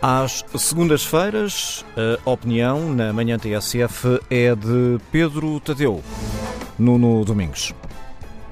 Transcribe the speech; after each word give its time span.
Às 0.00 0.44
segundas-feiras, 0.56 1.84
a 2.24 2.30
opinião 2.30 2.94
na 2.94 3.12
manhã 3.12 3.36
TSF 3.36 4.20
é 4.30 4.54
de 4.54 4.98
Pedro 5.10 5.58
Tadeu. 5.58 6.00
Nuno 6.78 7.24
Domingos. 7.24 7.74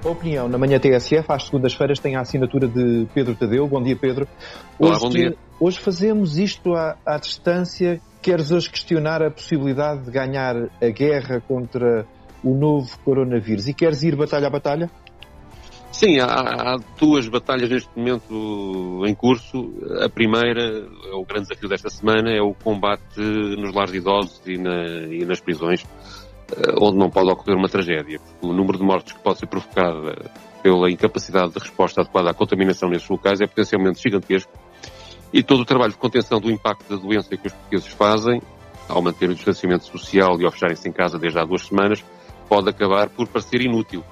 A 0.04 0.08
opinião 0.08 0.48
na 0.48 0.58
manhã 0.58 0.80
TSF, 0.80 1.24
às 1.28 1.44
segundas-feiras, 1.44 2.00
tem 2.00 2.16
a 2.16 2.20
assinatura 2.20 2.66
de 2.66 3.06
Pedro 3.14 3.36
Tadeu. 3.36 3.66
Bom 3.68 3.80
dia, 3.80 3.94
Pedro. 3.94 4.26
Hoje, 4.76 4.90
Olá, 4.90 4.98
bom 4.98 5.08
dia. 5.08 5.36
Hoje 5.60 5.78
fazemos 5.78 6.36
isto 6.36 6.74
à, 6.74 6.96
à 7.06 7.16
distância. 7.16 8.00
Queres 8.20 8.50
hoje 8.50 8.68
questionar 8.68 9.22
a 9.22 9.30
possibilidade 9.30 10.04
de 10.04 10.10
ganhar 10.10 10.56
a 10.82 10.88
guerra 10.88 11.40
contra 11.46 12.04
o 12.42 12.54
novo 12.54 12.98
coronavírus 13.04 13.68
e 13.68 13.72
queres 13.72 14.02
ir 14.02 14.16
batalha 14.16 14.48
a 14.48 14.50
batalha? 14.50 14.90
Sim, 15.98 16.20
há, 16.20 16.26
há, 16.26 16.76
duas 17.00 17.26
batalhas 17.26 17.70
neste 17.70 17.88
momento 17.96 19.02
em 19.06 19.14
curso. 19.14 19.72
A 20.04 20.10
primeira, 20.10 20.86
é 21.10 21.14
o 21.14 21.24
grande 21.24 21.48
desafio 21.48 21.70
desta 21.70 21.88
semana, 21.88 22.30
é 22.30 22.42
o 22.42 22.52
combate 22.52 23.18
nos 23.18 23.74
lares 23.74 23.92
de 23.92 23.96
idosos 23.96 24.42
e, 24.44 24.58
na, 24.58 25.06
e 25.10 25.24
nas 25.24 25.40
prisões, 25.40 25.86
eh, 26.52 26.74
onde 26.78 26.98
não 26.98 27.08
pode 27.08 27.30
ocorrer 27.30 27.56
uma 27.56 27.70
tragédia. 27.70 28.20
O 28.42 28.52
número 28.52 28.76
de 28.76 28.84
mortes 28.84 29.14
que 29.14 29.20
pode 29.20 29.38
ser 29.38 29.46
provocada 29.46 30.30
pela 30.62 30.90
incapacidade 30.90 31.54
de 31.54 31.60
resposta 31.60 32.02
adequada 32.02 32.28
à 32.28 32.34
contaminação 32.34 32.90
nesses 32.90 33.08
locais 33.08 33.40
é 33.40 33.46
potencialmente 33.46 34.02
gigantesco. 34.02 34.52
E 35.32 35.42
todo 35.42 35.60
o 35.60 35.64
trabalho 35.64 35.92
de 35.92 35.98
contenção 35.98 36.38
do 36.38 36.50
impacto 36.50 36.94
da 36.94 37.02
doença 37.02 37.34
que 37.38 37.46
os 37.46 37.54
portugueses 37.54 37.88
fazem, 37.88 38.42
ao 38.86 39.00
manter 39.00 39.30
o 39.30 39.34
distanciamento 39.34 39.86
social 39.86 40.38
e 40.42 40.44
ao 40.44 40.52
fecharem-se 40.52 40.86
em 40.86 40.92
casa 40.92 41.18
desde 41.18 41.38
há 41.38 41.44
duas 41.46 41.66
semanas, 41.66 42.04
pode 42.50 42.68
acabar 42.68 43.08
por 43.08 43.26
parecer 43.28 43.62
inútil 43.62 44.04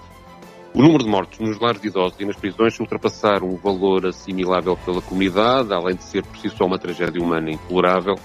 o 0.75 0.83
número 0.83 1.05
de 1.05 1.09
mortos 1.09 1.39
nos 1.39 1.61
lares 1.61 1.81
de 1.81 1.87
idosos 1.87 2.19
e 2.19 2.25
nas 2.25 2.37
prisões, 2.37 2.79
ultrapassar 2.81 3.45
um 3.45 3.57
valor 3.57 4.07
assimilável 4.07 4.77
pela 4.77 5.01
comunidade, 5.01 5.73
além 5.73 5.95
de 5.95 6.03
ser 6.03 6.25
por 6.25 6.37
si 6.37 6.51
só 6.51 6.65
uma 6.67 6.79
tragédia 6.79 7.23
humana 7.23 7.53
intolerável, 7.53 8.17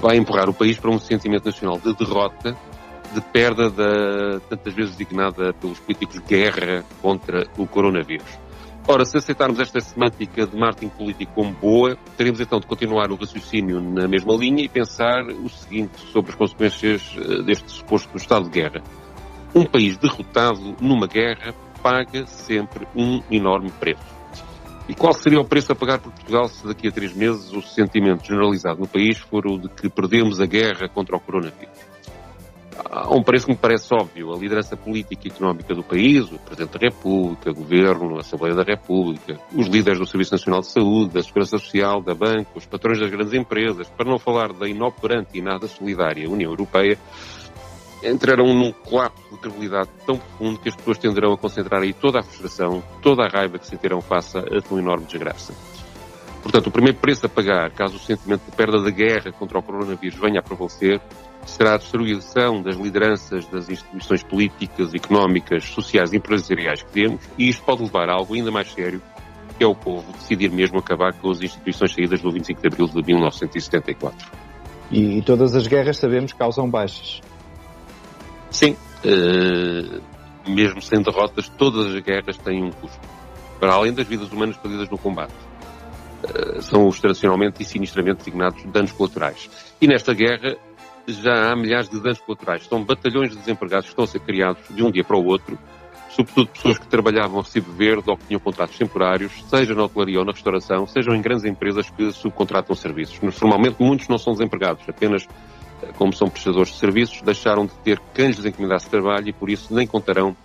vai 0.00 0.16
empurrar 0.16 0.48
o 0.48 0.54
país 0.54 0.78
para 0.78 0.90
um 0.90 1.00
sentimento 1.00 1.46
nacional 1.46 1.76
de 1.78 1.92
derrota, 1.94 2.56
de 3.12 3.20
perda 3.20 3.68
da, 3.70 4.38
tantas 4.48 4.72
vezes 4.72 4.96
designada 4.96 5.52
pelos 5.54 5.80
políticos, 5.80 6.20
guerra 6.20 6.84
contra 7.02 7.48
o 7.58 7.66
coronavírus. 7.66 8.38
Ora, 8.86 9.04
se 9.04 9.16
aceitarmos 9.16 9.58
esta 9.58 9.80
semântica 9.80 10.46
de 10.46 10.56
marketing 10.56 10.90
político 10.90 11.32
como 11.34 11.52
boa, 11.54 11.96
teremos 12.16 12.38
então 12.38 12.60
de 12.60 12.66
continuar 12.66 13.10
o 13.10 13.16
raciocínio 13.16 13.80
na 13.80 14.06
mesma 14.06 14.34
linha 14.34 14.62
e 14.62 14.68
pensar 14.68 15.24
o 15.24 15.48
seguinte 15.48 15.98
sobre 16.12 16.30
as 16.30 16.36
consequências 16.36 17.16
eh, 17.16 17.42
deste 17.42 17.68
suposto 17.72 18.16
estado 18.16 18.44
de 18.44 18.50
guerra. 18.50 18.82
Um 19.54 19.64
país 19.64 19.96
derrotado 19.96 20.76
numa 20.80 21.06
guerra 21.06 21.54
paga 21.84 22.26
sempre 22.26 22.88
um 22.96 23.22
enorme 23.30 23.70
preço. 23.70 24.14
E 24.88 24.94
qual 24.94 25.12
seria 25.12 25.38
o 25.38 25.44
preço 25.44 25.70
a 25.70 25.74
pagar 25.74 25.98
por 25.98 26.10
Portugal 26.12 26.48
se 26.48 26.66
daqui 26.66 26.88
a 26.88 26.90
três 26.90 27.14
meses 27.14 27.52
o 27.52 27.60
sentimento 27.60 28.24
generalizado 28.24 28.80
no 28.80 28.88
país 28.88 29.18
for 29.18 29.46
o 29.46 29.58
de 29.58 29.68
que 29.68 29.90
perdemos 29.90 30.40
a 30.40 30.46
guerra 30.46 30.88
contra 30.88 31.14
o 31.14 31.20
coronavírus? 31.20 31.94
Há 32.90 33.14
um 33.14 33.22
preço 33.22 33.46
que 33.46 33.52
me 33.52 33.58
parece 33.58 33.92
óbvio. 33.94 34.32
A 34.32 34.38
liderança 34.38 34.76
política 34.76 35.28
e 35.28 35.30
económica 35.30 35.74
do 35.74 35.82
país, 35.82 36.24
o 36.32 36.38
Presidente 36.38 36.78
da 36.78 36.86
República, 36.86 37.50
o 37.50 37.54
Governo, 37.54 38.16
a 38.16 38.20
Assembleia 38.20 38.54
da 38.54 38.62
República, 38.62 39.38
os 39.54 39.66
líderes 39.66 39.98
do 39.98 40.06
Serviço 40.06 40.32
Nacional 40.32 40.60
de 40.60 40.68
Saúde, 40.68 41.14
da 41.14 41.22
Segurança 41.22 41.58
Social, 41.58 42.02
da 42.02 42.14
Banca, 42.14 42.50
os 42.56 42.66
patrões 42.66 42.98
das 42.98 43.10
grandes 43.10 43.34
empresas, 43.34 43.88
para 43.90 44.10
não 44.10 44.18
falar 44.18 44.52
da 44.52 44.68
inoperante 44.68 45.30
e 45.34 45.42
nada 45.42 45.66
solidária 45.68 46.28
União 46.30 46.50
Europeia, 46.50 46.98
entrarão 48.04 48.52
num 48.54 48.72
colapso 48.72 49.22
de 49.30 49.38
credibilidade 49.38 49.88
tão 50.06 50.18
profundo 50.18 50.58
que 50.58 50.68
as 50.68 50.76
pessoas 50.76 50.98
tenderão 50.98 51.32
a 51.32 51.38
concentrar 51.38 51.82
aí 51.82 51.92
toda 51.92 52.20
a 52.20 52.22
frustração, 52.22 52.82
toda 53.02 53.24
a 53.24 53.28
raiva 53.28 53.58
que 53.58 53.66
sentirão 53.66 54.00
face 54.00 54.38
a 54.38 54.60
tão 54.60 54.78
enorme 54.78 55.06
desgraça. 55.06 55.54
Portanto, 56.42 56.66
o 56.66 56.70
primeiro 56.70 56.98
preço 56.98 57.24
a 57.24 57.28
pagar, 57.28 57.70
caso 57.70 57.96
o 57.96 57.98
sentimento 57.98 58.42
de 58.44 58.54
perda 58.54 58.82
da 58.82 58.90
guerra 58.90 59.32
contra 59.32 59.58
o 59.58 59.62
coronavírus 59.62 60.18
venha 60.18 60.40
a 60.40 60.42
prevalecer, 60.42 61.00
será 61.46 61.74
a 61.74 61.78
destruição 61.78 62.62
das 62.62 62.76
lideranças 62.76 63.46
das 63.46 63.68
instituições 63.70 64.22
políticas, 64.22 64.92
económicas, 64.92 65.64
sociais 65.64 66.12
e 66.12 66.18
empresariais 66.18 66.82
que 66.82 66.92
temos, 66.92 67.22
e 67.38 67.48
isto 67.48 67.64
pode 67.64 67.82
levar 67.82 68.10
a 68.10 68.14
algo 68.14 68.34
ainda 68.34 68.50
mais 68.50 68.70
sério, 68.70 69.00
que 69.56 69.64
é 69.64 69.66
o 69.66 69.74
povo 69.74 70.12
decidir 70.12 70.50
mesmo 70.50 70.78
acabar 70.78 71.14
com 71.14 71.30
as 71.30 71.40
instituições 71.40 71.94
saídas 71.94 72.20
do 72.20 72.30
25 72.30 72.60
de 72.60 72.66
abril 72.66 72.86
de 72.88 73.02
1974. 73.02 74.30
E, 74.90 75.22
todas 75.22 75.56
as 75.56 75.66
guerras, 75.66 75.96
sabemos, 75.96 76.32
causam 76.34 76.68
baixas. 76.68 77.22
Sim, 78.54 78.76
uh, 79.04 80.00
mesmo 80.48 80.80
sem 80.80 81.02
derrotas, 81.02 81.48
todas 81.48 81.92
as 81.92 82.00
guerras 82.00 82.36
têm 82.38 82.62
um 82.62 82.70
custo. 82.70 83.00
Para 83.58 83.74
além 83.74 83.92
das 83.92 84.06
vidas 84.06 84.30
humanas 84.30 84.56
perdidas 84.56 84.88
no 84.88 84.96
combate. 84.96 85.34
Uh, 86.22 86.62
são 86.62 86.86
os 86.86 87.00
tradicionalmente 87.00 87.60
e 87.62 87.64
sinistramente 87.64 88.18
designados 88.18 88.64
danos 88.66 88.92
colaterais. 88.92 89.50
E 89.80 89.88
nesta 89.88 90.14
guerra 90.14 90.56
já 91.08 91.50
há 91.50 91.56
milhares 91.56 91.88
de 91.88 92.00
danos 92.00 92.20
colaterais. 92.20 92.64
São 92.64 92.84
batalhões 92.84 93.30
de 93.30 93.38
desempregados 93.38 93.86
que 93.86 93.90
estão 93.90 94.04
a 94.04 94.06
ser 94.06 94.20
criados 94.20 94.62
de 94.70 94.84
um 94.84 94.90
dia 94.90 95.02
para 95.02 95.16
o 95.16 95.24
outro, 95.26 95.58
sobretudo 96.10 96.46
pessoas 96.50 96.78
que 96.78 96.86
trabalhavam 96.86 97.40
a 97.40 97.42
recibo 97.42 97.72
verde 97.72 98.08
ou 98.08 98.16
que 98.16 98.24
tinham 98.28 98.38
contratos 98.38 98.78
temporários, 98.78 99.32
seja 99.50 99.74
na 99.74 99.82
hotelaria 99.82 100.20
ou 100.20 100.24
na 100.24 100.30
restauração, 100.30 100.86
sejam 100.86 101.12
em 101.12 101.20
grandes 101.20 101.44
empresas 101.44 101.90
que 101.90 102.12
subcontratam 102.12 102.76
serviços. 102.76 103.20
Normalmente 103.20 103.82
muitos 103.82 104.06
não 104.06 104.16
são 104.16 104.32
desempregados, 104.32 104.88
apenas 104.88 105.26
como 105.96 106.12
são 106.12 106.28
prestadores 106.28 106.72
de 106.72 106.78
serviços, 106.78 107.22
deixaram 107.22 107.66
de 107.66 107.74
ter 107.82 107.98
cães 108.12 108.44
encomendados 108.44 108.84
de 108.84 108.90
trabalho 108.90 109.28
e 109.28 109.32
por 109.32 109.50
isso 109.50 109.74
nem 109.74 109.86
contarão 109.86 110.36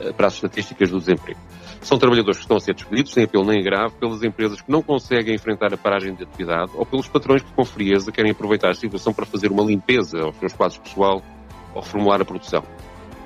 eh, 0.00 0.12
para 0.12 0.26
as 0.26 0.34
estatísticas 0.34 0.90
do 0.90 0.98
desemprego. 0.98 1.38
São 1.80 1.98
trabalhadores 1.98 2.38
que 2.38 2.44
estão 2.44 2.56
a 2.56 2.60
ser 2.60 2.74
despedidos, 2.74 3.12
sem 3.12 3.24
apelo 3.24 3.44
nem 3.44 3.62
grave, 3.62 3.94
pelas 4.00 4.22
empresas 4.22 4.60
que 4.60 4.70
não 4.70 4.82
conseguem 4.82 5.34
enfrentar 5.34 5.74
a 5.74 5.76
paragem 5.76 6.14
de 6.14 6.22
atividade 6.22 6.72
ou 6.74 6.86
pelos 6.86 7.08
patrões 7.08 7.42
que, 7.42 7.52
com 7.52 7.64
frieza, 7.64 8.10
querem 8.10 8.30
aproveitar 8.30 8.70
a 8.70 8.74
situação 8.74 9.12
para 9.12 9.26
fazer 9.26 9.52
uma 9.52 9.62
limpeza 9.62 10.22
aos 10.22 10.36
seus 10.36 10.52
quadros 10.54 10.78
pessoal 10.78 11.22
ou 11.74 11.82
reformular 11.82 12.22
a 12.22 12.24
produção. 12.24 12.64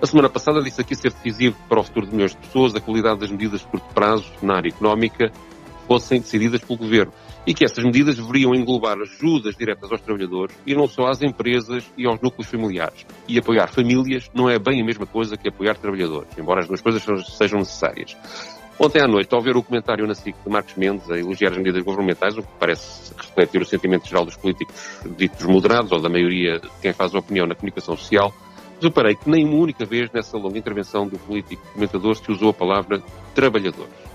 A 0.02 0.06
semana 0.06 0.28
passada 0.28 0.62
disse 0.62 0.80
aqui 0.80 0.94
ser 0.94 1.12
decisivo 1.12 1.56
para 1.68 1.80
o 1.80 1.84
futuro 1.84 2.06
de 2.06 2.12
milhões 2.12 2.32
de 2.32 2.38
pessoas 2.38 2.74
a 2.74 2.80
qualidade 2.80 3.20
das 3.20 3.30
medidas 3.30 3.60
de 3.60 3.66
curto 3.66 3.86
prazo 3.94 4.30
na 4.42 4.56
área 4.56 4.68
económica 4.68 5.32
fossem 5.88 6.20
decididas 6.20 6.60
pelo 6.60 6.78
Governo 6.78 7.12
e 7.46 7.54
que 7.54 7.64
essas 7.64 7.82
medidas 7.82 8.16
deveriam 8.16 8.54
englobar 8.54 8.98
ajudas 8.98 9.56
diretas 9.56 9.90
aos 9.90 10.02
trabalhadores 10.02 10.54
e 10.66 10.74
não 10.74 10.86
só 10.86 11.06
às 11.06 11.22
empresas 11.22 11.90
e 11.96 12.06
aos 12.06 12.20
núcleos 12.20 12.46
familiares. 12.46 13.06
E 13.26 13.38
apoiar 13.38 13.68
famílias 13.68 14.30
não 14.34 14.50
é 14.50 14.58
bem 14.58 14.82
a 14.82 14.84
mesma 14.84 15.06
coisa 15.06 15.36
que 15.36 15.48
apoiar 15.48 15.76
trabalhadores, 15.76 16.28
embora 16.38 16.60
as 16.60 16.68
duas 16.68 16.82
coisas 16.82 17.02
sejam 17.36 17.58
necessárias. 17.60 18.14
Ontem 18.78 19.02
à 19.02 19.08
noite, 19.08 19.34
ao 19.34 19.40
ver 19.40 19.56
o 19.56 19.62
comentário 19.62 20.06
na 20.06 20.14
SIC 20.14 20.36
de 20.44 20.50
Marcos 20.50 20.74
Mendes 20.76 21.10
a 21.10 21.18
elogiar 21.18 21.50
as 21.50 21.56
medidas 21.56 21.82
governamentais, 21.82 22.36
o 22.36 22.42
que 22.42 22.48
parece 22.60 23.12
refletir 23.16 23.60
o 23.60 23.64
sentimento 23.64 24.06
geral 24.06 24.24
dos 24.24 24.36
políticos 24.36 25.00
ditos 25.16 25.44
moderados, 25.46 25.90
ou 25.90 26.00
da 26.00 26.08
maioria 26.08 26.60
de 26.60 26.68
quem 26.80 26.92
faz 26.92 27.12
opinião 27.12 27.44
na 27.44 27.56
comunicação 27.56 27.96
social, 27.96 28.32
reparei 28.80 29.16
que 29.16 29.28
nem 29.28 29.44
uma 29.44 29.56
única 29.56 29.84
vez 29.84 30.08
nessa 30.12 30.38
longa 30.38 30.58
intervenção 30.58 31.08
do 31.08 31.18
político 31.18 31.66
comentador 31.72 32.14
se 32.14 32.30
usou 32.30 32.50
a 32.50 32.54
palavra 32.54 33.02
trabalhadores. 33.34 34.07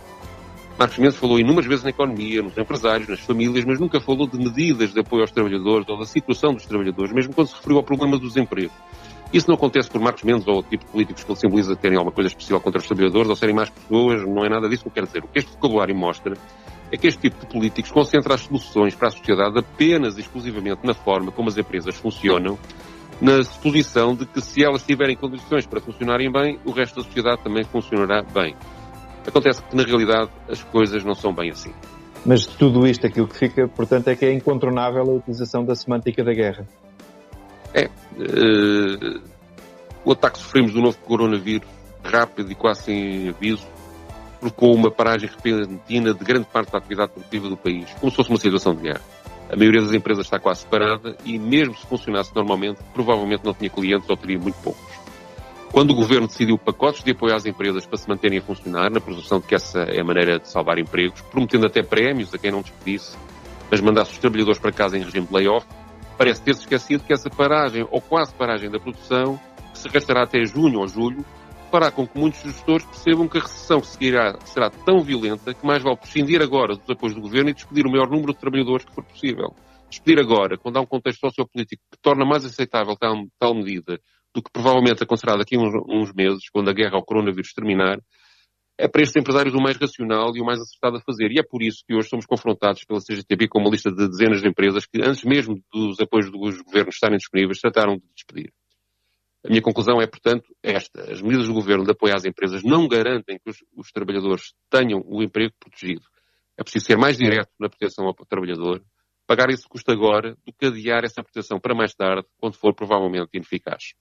Marcos 0.77 0.97
Mendes 0.97 1.17
falou 1.17 1.39
inúmeras 1.39 1.67
vezes 1.67 1.83
na 1.83 1.91
economia, 1.91 2.41
nos 2.41 2.57
empresários, 2.57 3.07
nas 3.07 3.19
famílias, 3.19 3.63
mas 3.63 3.79
nunca 3.79 4.01
falou 4.01 4.27
de 4.27 4.37
medidas 4.37 4.91
de 4.91 4.99
apoio 4.99 5.21
aos 5.21 5.31
trabalhadores 5.31 5.87
ou 5.87 5.99
da 5.99 6.05
situação 6.05 6.53
dos 6.53 6.65
trabalhadores, 6.65 7.13
mesmo 7.13 7.33
quando 7.33 7.47
se 7.47 7.55
referiu 7.55 7.77
ao 7.77 7.83
problema 7.83 8.17
do 8.17 8.27
desemprego. 8.27 8.71
Isso 9.31 9.47
não 9.47 9.55
acontece 9.55 9.89
por 9.89 10.01
Marcos 10.01 10.23
Mendes 10.23 10.47
ou 10.47 10.63
tipo 10.63 10.83
de 10.85 10.91
políticos 10.91 11.23
que 11.23 11.31
ele 11.31 11.39
simboliza 11.39 11.75
terem 11.75 11.97
alguma 11.97 12.13
coisa 12.13 12.29
especial 12.29 12.59
contra 12.59 12.79
os 12.79 12.87
trabalhadores 12.87 13.29
ou 13.29 13.35
serem 13.35 13.55
mais 13.55 13.69
pessoas, 13.69 14.21
não 14.27 14.43
é 14.43 14.49
nada 14.49 14.67
disso 14.67 14.83
que 14.83 14.89
eu 14.89 14.93
quero 14.93 15.07
dizer. 15.07 15.23
O 15.23 15.27
que 15.27 15.39
este 15.39 15.51
vocabulário 15.51 15.95
mostra 15.95 16.33
é 16.91 16.97
que 16.97 17.07
este 17.07 17.21
tipo 17.21 17.39
de 17.39 17.51
políticos 17.51 17.91
concentra 17.91 18.33
as 18.33 18.41
soluções 18.41 18.95
para 18.95 19.09
a 19.09 19.11
sociedade 19.11 19.57
apenas 19.59 20.17
e 20.17 20.21
exclusivamente 20.21 20.85
na 20.85 20.93
forma 20.93 21.31
como 21.31 21.49
as 21.49 21.57
empresas 21.57 21.95
funcionam, 21.95 22.57
na 23.21 23.43
suposição 23.43 24.15
de 24.15 24.25
que 24.25 24.41
se 24.41 24.63
elas 24.63 24.83
tiverem 24.83 25.15
condições 25.15 25.67
para 25.67 25.79
funcionarem 25.79 26.31
bem, 26.31 26.59
o 26.65 26.71
resto 26.71 26.95
da 26.95 27.03
sociedade 27.03 27.43
também 27.43 27.63
funcionará 27.63 28.23
bem. 28.23 28.55
Acontece 29.25 29.61
que, 29.63 29.75
na 29.75 29.83
realidade, 29.83 30.29
as 30.49 30.61
coisas 30.63 31.03
não 31.03 31.15
são 31.15 31.33
bem 31.33 31.51
assim. 31.51 31.73
Mas 32.25 32.41
de 32.41 32.55
tudo 32.57 32.87
isto, 32.87 33.05
aquilo 33.05 33.27
que 33.27 33.37
fica, 33.37 33.67
portanto, 33.67 34.07
é 34.07 34.15
que 34.15 34.25
é 34.25 34.33
incontornável 34.33 35.01
a 35.01 35.13
utilização 35.15 35.63
da 35.65 35.75
semântica 35.75 36.23
da 36.23 36.33
guerra. 36.33 36.67
É. 37.73 37.89
Uh, 38.15 39.21
o 40.05 40.11
ataque 40.11 40.37
que 40.37 40.43
sofremos 40.43 40.73
do 40.73 40.81
novo 40.81 40.97
coronavírus, 40.99 41.67
rápido 42.03 42.51
e 42.51 42.55
quase 42.55 42.83
sem 42.83 43.29
aviso, 43.29 43.65
provocou 44.39 44.73
uma 44.75 44.91
paragem 44.91 45.29
repentina 45.29 46.13
de 46.13 46.23
grande 46.23 46.45
parte 46.45 46.71
da 46.71 46.77
atividade 46.77 47.11
produtiva 47.13 47.49
do 47.49 47.57
país, 47.57 47.89
como 47.99 48.11
se 48.11 48.17
fosse 48.17 48.29
uma 48.29 48.39
situação 48.39 48.75
de 48.75 48.83
guerra. 48.83 49.01
A 49.49 49.55
maioria 49.55 49.81
das 49.81 49.93
empresas 49.93 50.25
está 50.25 50.39
quase 50.39 50.61
separada 50.61 51.15
e, 51.23 51.37
mesmo 51.37 51.75
se 51.75 51.85
funcionasse 51.85 52.33
normalmente, 52.35 52.79
provavelmente 52.93 53.43
não 53.45 53.53
tinha 53.53 53.69
clientes 53.69 54.09
ou 54.09 54.17
teria 54.17 54.39
muito 54.39 54.55
poucos. 54.55 54.92
Quando 55.73 55.89
o 55.89 55.95
governo 55.95 56.27
decidiu 56.27 56.55
pacotes 56.55 57.03
de 57.03 57.13
apoio 57.13 57.35
às 57.35 57.47
empresas 57.47 57.83
para 57.83 57.97
se 57.97 58.07
manterem 58.07 58.37
a 58.37 58.41
funcionar, 58.43 58.91
na 58.91 59.01
presunção 59.01 59.39
de 59.39 59.47
que 59.47 59.55
essa 59.55 59.79
é 59.79 60.01
a 60.01 60.03
maneira 60.03 60.37
de 60.37 60.47
salvar 60.47 60.77
empregos, 60.77 61.19
prometendo 61.21 61.65
até 61.65 61.81
prémios 61.81 62.31
a 62.31 62.37
quem 62.37 62.51
não 62.51 62.61
despedisse, 62.61 63.17
mas 63.71 63.81
mandasse 63.81 64.11
os 64.11 64.19
trabalhadores 64.19 64.59
para 64.59 64.71
casa 64.71 64.99
em 64.99 65.01
regime 65.01 65.25
de 65.25 65.33
layoff, 65.33 65.65
parece 66.15 66.43
ter-se 66.43 66.61
esquecido 66.61 67.03
que 67.03 67.11
essa 67.11 67.27
paragem, 67.27 67.87
ou 67.89 67.99
quase 67.99 68.31
paragem 68.35 68.69
da 68.69 68.79
produção, 68.79 69.39
que 69.71 69.79
se 69.79 69.87
arrastará 69.87 70.21
até 70.21 70.45
junho 70.45 70.79
ou 70.79 70.87
julho, 70.87 71.25
fará 71.71 71.89
com 71.89 72.05
que 72.05 72.19
muitos 72.19 72.43
gestores 72.43 72.85
percebam 72.85 73.27
que 73.27 73.39
a 73.39 73.41
recessão 73.41 73.81
que 73.81 73.87
seguirá 73.87 74.37
será 74.45 74.69
tão 74.69 74.99
violenta 74.99 75.55
que 75.55 75.65
mais 75.65 75.81
vale 75.81 75.97
prescindir 75.97 76.39
agora 76.39 76.75
dos 76.75 76.87
apoios 76.87 77.15
do 77.15 77.21
governo 77.21 77.49
e 77.49 77.53
despedir 77.53 77.87
o 77.87 77.89
maior 77.89 78.11
número 78.11 78.31
de 78.31 78.37
trabalhadores 78.37 78.85
que 78.85 78.93
for 78.93 79.03
possível. 79.03 79.55
Despedir 79.89 80.19
agora, 80.19 80.55
quando 80.55 80.77
há 80.77 80.81
um 80.81 80.85
contexto 80.85 81.21
sociopolítico 81.21 81.81
que 81.91 81.97
torna 81.99 82.23
mais 82.23 82.45
aceitável 82.45 82.95
tal, 82.95 83.25
tal 83.39 83.55
medida 83.55 83.99
do 84.33 84.41
que 84.41 84.51
provavelmente 84.51 85.03
acontecerá 85.03 85.35
daqui 85.35 85.55
a 85.55 85.59
uns, 85.59 85.73
uns 85.87 86.13
meses, 86.13 86.49
quando 86.49 86.69
a 86.69 86.73
guerra 86.73 86.95
ao 86.95 87.05
coronavírus 87.05 87.53
terminar, 87.53 87.99
é 88.77 88.87
para 88.87 89.03
estes 89.03 89.19
empresários 89.21 89.53
o 89.53 89.61
mais 89.61 89.77
racional 89.77 90.35
e 90.35 90.41
o 90.41 90.45
mais 90.45 90.59
acertado 90.59 90.97
a 90.97 91.01
fazer. 91.01 91.31
E 91.31 91.39
é 91.39 91.43
por 91.43 91.61
isso 91.61 91.83
que 91.87 91.93
hoje 91.93 92.09
somos 92.09 92.25
confrontados 92.25 92.83
pela 92.83 92.99
CGTB 92.99 93.47
com 93.47 93.59
uma 93.59 93.69
lista 93.69 93.91
de 93.91 94.07
dezenas 94.07 94.41
de 94.41 94.47
empresas 94.47 94.85
que, 94.85 95.01
antes 95.01 95.23
mesmo 95.23 95.61
dos 95.71 95.99
apoios 95.99 96.31
dos 96.31 96.61
governos 96.61 96.95
estarem 96.95 97.17
disponíveis, 97.17 97.59
trataram 97.59 97.97
de 97.97 98.03
despedir. 98.15 98.51
A 99.45 99.49
minha 99.49 99.61
conclusão 99.61 100.01
é, 100.01 100.07
portanto, 100.07 100.55
esta. 100.63 101.11
As 101.11 101.21
medidas 101.21 101.47
do 101.47 101.53
governo 101.53 101.83
de 101.83 101.91
apoio 101.91 102.15
às 102.15 102.25
empresas 102.25 102.63
não 102.63 102.87
garantem 102.87 103.37
que 103.37 103.49
os, 103.49 103.57
os 103.75 103.91
trabalhadores 103.91 104.53
tenham 104.69 105.03
o 105.05 105.21
emprego 105.21 105.53
protegido. 105.59 106.05
É 106.57 106.63
preciso 106.63 106.85
ser 106.85 106.97
mais 106.97 107.17
direto 107.17 107.51
na 107.59 107.67
proteção 107.67 108.05
ao 108.05 108.13
trabalhador, 108.13 108.81
pagar 109.33 109.49
esse 109.49 109.67
custo 109.67 109.91
agora 109.91 110.35
do 110.45 110.53
que 110.53 110.67
adiar 110.67 111.03
essa 111.03 111.23
proteção 111.23 111.59
para 111.59 111.73
mais 111.73 111.95
tarde, 111.95 112.27
quando 112.37 112.53
for 112.53 112.75
provavelmente 112.75 113.29
ineficaz. 113.33 113.93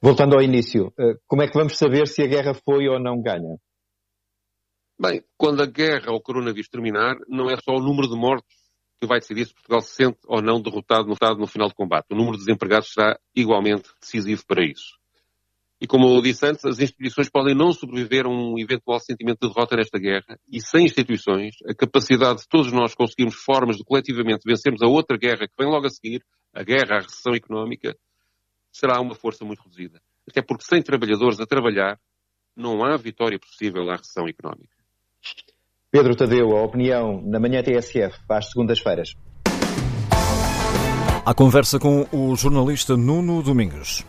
Voltando 0.00 0.36
ao 0.36 0.42
início, 0.42 0.92
eh, 0.96 1.14
como 1.26 1.42
é 1.42 1.48
que 1.48 1.58
vamos 1.58 1.76
saber 1.76 2.06
se 2.06 2.22
a 2.22 2.26
guerra 2.28 2.54
foi 2.54 2.86
ou 2.86 3.00
não 3.00 3.20
ganha? 3.20 3.58
Bem, 4.98 5.24
quando 5.36 5.60
a 5.60 5.66
guerra 5.66 6.12
ao 6.12 6.22
coronavírus 6.22 6.68
terminar, 6.68 7.16
não 7.28 7.50
é 7.50 7.56
só 7.56 7.72
o 7.72 7.82
número 7.82 8.08
de 8.08 8.16
mortos 8.16 8.54
que 9.00 9.06
vai 9.08 9.18
decidir 9.18 9.46
se 9.46 9.54
Portugal 9.54 9.80
se 9.80 9.90
sente 9.90 10.18
ou 10.24 10.40
não 10.40 10.62
derrotado 10.62 11.08
no, 11.08 11.16
no 11.36 11.46
final 11.48 11.68
do 11.68 11.74
combate. 11.74 12.06
O 12.12 12.14
número 12.14 12.38
de 12.38 12.44
desempregados 12.44 12.92
será 12.92 13.18
igualmente 13.34 13.90
decisivo 14.00 14.42
para 14.46 14.64
isso. 14.64 14.95
E 15.78 15.86
como 15.86 16.06
eu 16.06 16.22
disse 16.22 16.46
antes, 16.46 16.64
as 16.64 16.78
instituições 16.78 17.28
podem 17.28 17.54
não 17.54 17.70
sobreviver 17.70 18.24
a 18.24 18.30
um 18.30 18.58
eventual 18.58 18.98
sentimento 18.98 19.40
de 19.42 19.52
derrota 19.52 19.76
nesta 19.76 19.98
guerra 19.98 20.38
e 20.50 20.58
sem 20.60 20.86
instituições, 20.86 21.56
a 21.68 21.74
capacidade 21.74 22.40
de 22.40 22.48
todos 22.48 22.72
nós 22.72 22.94
conseguirmos 22.94 23.36
formas 23.36 23.76
de 23.76 23.84
coletivamente 23.84 24.42
vencermos 24.46 24.80
a 24.82 24.86
outra 24.86 25.18
guerra 25.18 25.46
que 25.46 25.54
vem 25.58 25.70
logo 25.70 25.86
a 25.86 25.90
seguir, 25.90 26.24
a 26.54 26.62
guerra, 26.62 26.96
a 26.96 27.00
recessão 27.02 27.34
económica, 27.34 27.94
será 28.72 29.00
uma 29.00 29.14
força 29.14 29.44
muito 29.44 29.62
reduzida. 29.62 30.00
Até 30.28 30.40
porque 30.40 30.64
sem 30.64 30.82
trabalhadores 30.82 31.40
a 31.40 31.46
trabalhar, 31.46 31.98
não 32.56 32.82
há 32.82 32.96
vitória 32.96 33.38
possível 33.38 33.90
à 33.90 33.96
recessão 33.96 34.26
económica. 34.26 34.74
Pedro 35.90 36.16
Tadeu, 36.16 36.56
a 36.56 36.62
opinião 36.62 37.22
na 37.22 37.38
manhã 37.38 37.62
TSF, 37.62 38.18
às 38.30 38.50
segundas-feiras. 38.50 39.14
A 41.24 41.34
conversa 41.34 41.78
com 41.78 42.06
o 42.12 42.34
jornalista 42.34 42.96
Nuno 42.96 43.42
Domingos. 43.42 44.04